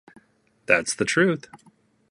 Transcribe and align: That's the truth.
That's 0.65 0.95
the 0.95 1.05
truth. 1.05 1.45